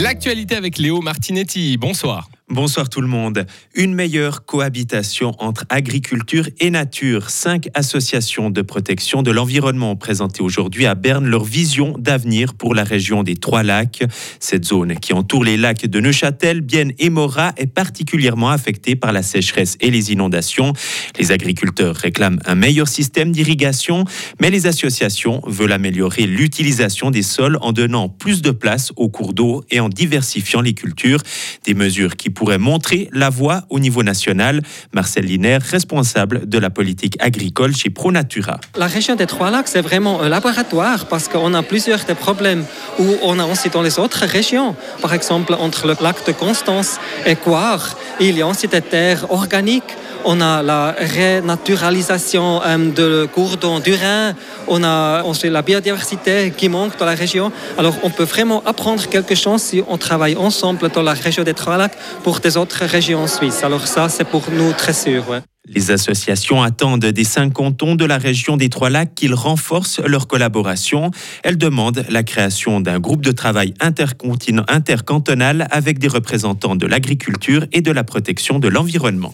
[0.00, 1.76] L'actualité avec Léo Martinetti.
[1.76, 2.28] Bonsoir.
[2.50, 3.44] Bonsoir tout le monde.
[3.74, 7.28] Une meilleure cohabitation entre agriculture et nature.
[7.28, 12.74] Cinq associations de protection de l'environnement ont présenté aujourd'hui à Berne leur vision d'avenir pour
[12.74, 14.02] la région des Trois Lacs.
[14.40, 19.12] Cette zone qui entoure les lacs de Neuchâtel, Bienne et Morat est particulièrement affectée par
[19.12, 20.72] la sécheresse et les inondations.
[21.18, 24.04] Les agriculteurs réclament un meilleur système d'irrigation,
[24.40, 29.34] mais les associations veulent améliorer l'utilisation des sols en donnant plus de place aux cours
[29.34, 31.20] d'eau et en diversifiant les cultures.
[31.66, 34.62] Des mesures qui pourrait montrer la voie au niveau national.
[34.92, 38.60] Marcel Liner, responsable de la politique agricole chez ProNatura.
[38.76, 42.64] La région des Trois-Lacs, c'est vraiment un laboratoire parce qu'on a plusieurs des problèmes
[43.00, 44.76] où on a aussi dans les autres régions.
[45.02, 49.28] Par exemple, entre le lac de Constance et Coire, il y a aussi des terres
[49.32, 54.34] organiques on a la renaturalisation euh, de cours du Rhin,
[54.66, 57.52] on a aussi la biodiversité qui manque dans la région.
[57.78, 61.54] Alors on peut vraiment apprendre quelque chose si on travaille ensemble dans la région des
[61.54, 61.96] Trois-Lacs
[62.28, 63.64] pour des autres régions suisses.
[63.64, 65.24] Alors ça, c'est pour nous très sûr.
[65.66, 71.10] Les associations attendent des cinq cantons de la région des Trois-Lacs qu'ils renforcent leur collaboration.
[71.42, 77.80] Elles demandent la création d'un groupe de travail intercantonal avec des représentants de l'agriculture et
[77.80, 79.32] de la protection de l'environnement.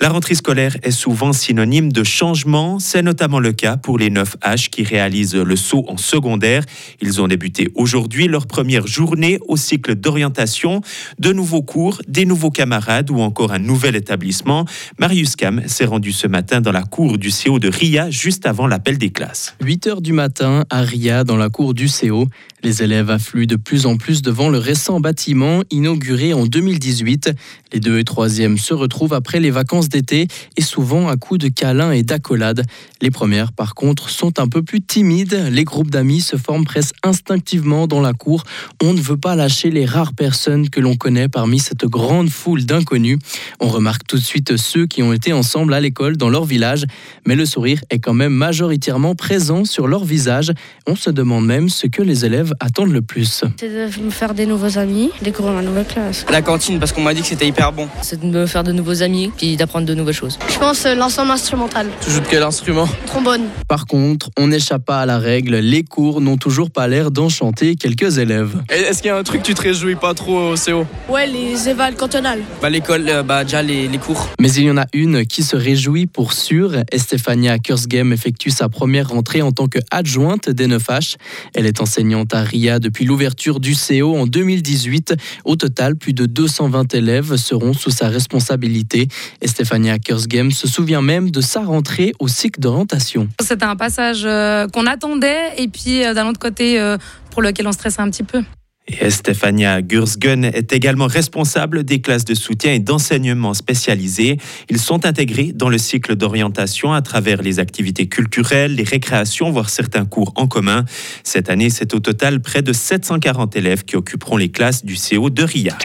[0.00, 2.80] La rentrée scolaire est souvent synonyme de changement.
[2.80, 6.64] C'est notamment le cas pour les 9H qui réalisent le saut en secondaire.
[7.00, 10.80] Ils ont débuté aujourd'hui leur première journée au cycle d'orientation.
[11.20, 14.64] De nouveaux cours, des nouveaux camarades ou encore un nouvel établissement.
[14.98, 18.66] Marius Cam s'est rendu ce matin dans la cour du CO de RIA juste avant
[18.66, 19.54] l'appel des classes.
[19.62, 22.26] 8 h du matin à RIA dans la cour du CO.
[22.64, 27.30] Les élèves affluent de plus en plus devant le récent bâtiment inauguré en 2018.
[27.72, 31.48] Les deux et troisièmes se retrouvent après les vacances d'été et souvent à coups de
[31.48, 32.64] câlins et d'accolades.
[33.00, 35.48] Les premières, par contre, sont un peu plus timides.
[35.50, 38.44] Les groupes d'amis se forment presque instinctivement dans la cour.
[38.82, 42.64] On ne veut pas lâcher les rares personnes que l'on connaît parmi cette grande foule
[42.64, 43.18] d'inconnus.
[43.60, 46.84] On remarque tout de suite ceux qui ont été ensemble à l'école dans leur village,
[47.26, 50.52] mais le sourire est quand même majoritairement présent sur leur visage.
[50.86, 54.34] On se demande même ce que les élèves attendent le plus C'est de me faire
[54.34, 56.24] des nouveaux amis, découvrir ma nouvelle classe.
[56.30, 57.88] La cantine, parce qu'on m'a dit que c'était hyper bon.
[58.02, 60.38] C'est de me faire de nouveaux amis, puis d'apprendre de nouvelles choses.
[60.48, 61.88] Je pense euh, l'ensemble instrumental.
[62.00, 62.88] Tu joues de quel instrument?
[63.06, 63.42] Trombone.
[63.68, 67.76] Par contre, on n'échappe pas à la règle, les cours n'ont toujours pas l'air d'enchanter
[67.76, 68.62] quelques élèves.
[68.68, 71.26] Est-ce qu'il y a un truc que tu te réjouis pas trop au CO Ouais,
[71.26, 72.40] les évals cantonales.
[72.62, 74.28] Bah l'école, euh, bah déjà les, les, cours.
[74.40, 76.76] Mais il y en a une qui se réjouit pour sûr.
[76.92, 81.16] Estefania Kursgem effectue sa première rentrée en tant qu'adjointe des 9H.
[81.54, 85.14] Elle est enseignante à RIA depuis l'ouverture du CO en 2018.
[85.44, 89.08] Au total, plus de 220 élèves seront sous sa responsabilité.
[89.40, 89.63] Estefania
[90.04, 93.28] Kursgem se souvient même de sa rentrée au cycle d'orientation.
[93.40, 96.96] C'était un passage euh, qu'on attendait et puis euh, d'un autre côté euh,
[97.30, 98.42] pour lequel on stressait un petit peu.
[98.86, 104.36] Et Stefania Gursgen est également responsable des classes de soutien et d'enseignement spécialisées.
[104.68, 109.70] Ils sont intégrés dans le cycle d'orientation à travers les activités culturelles, les récréations, voire
[109.70, 110.84] certains cours en commun.
[111.22, 115.30] Cette année, c'est au total près de 740 élèves qui occuperont les classes du CO
[115.30, 115.78] de RIA.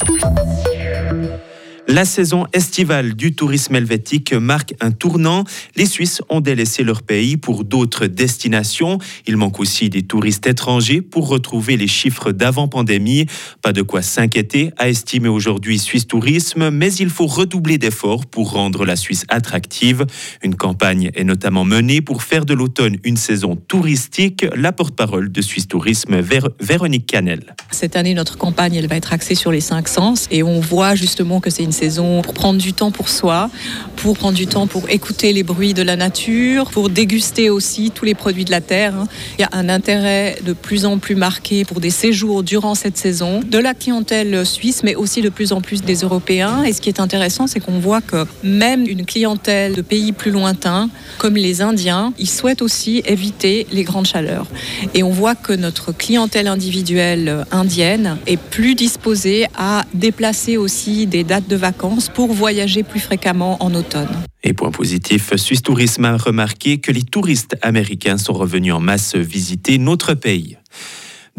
[1.91, 5.43] La saison estivale du tourisme helvétique marque un tournant.
[5.75, 8.99] Les Suisses ont délaissé leur pays pour d'autres destinations.
[9.25, 13.25] Il manque aussi des touristes étrangers pour retrouver les chiffres d'avant-pandémie.
[13.63, 18.51] Pas de quoi s'inquiéter, a estimé aujourd'hui Suisse Tourisme, mais il faut redoubler d'efforts pour
[18.51, 20.05] rendre la Suisse attractive.
[20.43, 24.45] Une campagne est notamment menée pour faire de l'automne une saison touristique.
[24.55, 26.21] La porte-parole de Suisse Tourisme,
[26.59, 27.55] Véronique Canel.
[27.71, 30.93] Cette année, notre campagne, elle va être axée sur les cinq sens et on voit
[30.93, 31.78] justement que c'est une
[32.23, 33.49] pour prendre du temps pour soi,
[33.95, 38.03] pour prendre du temps pour écouter les bruits de la nature, pour déguster aussi tous
[38.03, 38.93] les produits de la terre.
[39.37, 42.97] Il y a un intérêt de plus en plus marqué pour des séjours durant cette
[42.97, 46.63] saison de la clientèle suisse, mais aussi de plus en plus des Européens.
[46.63, 50.31] Et ce qui est intéressant, c'est qu'on voit que même une clientèle de pays plus
[50.31, 54.47] lointains, comme les Indiens, ils souhaitent aussi éviter les grandes chaleurs.
[54.93, 61.23] Et on voit que notre clientèle individuelle indienne est plus disposée à déplacer aussi des
[61.23, 61.68] dates de vacances
[62.09, 64.09] pour voyager plus fréquemment en automne.
[64.43, 69.15] Et point positif, Suisse Tourisme a remarqué que les touristes américains sont revenus en masse
[69.15, 70.57] visiter notre pays.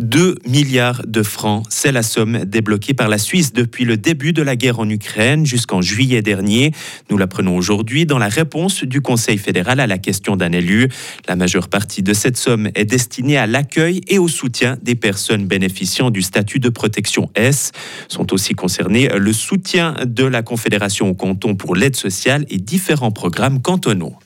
[0.00, 4.41] 2 milliards de francs, c'est la somme débloquée par la Suisse depuis le début de
[4.41, 6.73] la guerre en Ukraine jusqu'en juillet dernier.
[7.11, 10.88] Nous l'apprenons aujourd'hui dans la réponse du Conseil fédéral à la question d'un élu.
[11.29, 15.47] La majeure partie de cette somme est destinée à l'accueil et au soutien des personnes
[15.47, 17.73] bénéficiant du statut de protection S.
[18.08, 23.12] Sont aussi concernés le soutien de la Confédération au canton pour l'aide sociale et différents
[23.12, 24.17] programmes cantonaux.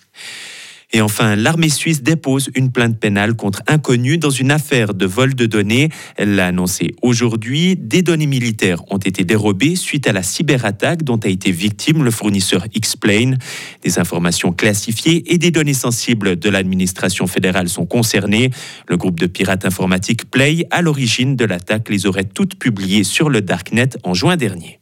[0.96, 5.34] Et enfin, l'armée suisse dépose une plainte pénale contre inconnu dans une affaire de vol
[5.34, 5.88] de données.
[6.16, 7.74] Elle l'a annoncé aujourd'hui.
[7.74, 12.12] Des données militaires ont été dérobées suite à la cyberattaque dont a été victime le
[12.12, 13.34] fournisseur Explain.
[13.82, 18.50] Des informations classifiées et des données sensibles de l'administration fédérale sont concernées.
[18.86, 23.30] Le groupe de pirates informatiques Play, à l'origine de l'attaque, les aurait toutes publiées sur
[23.30, 24.72] le Darknet en juin dernier.